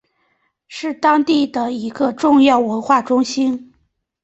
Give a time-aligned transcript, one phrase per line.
[0.67, 3.71] 是当地的一个重要的文化中心。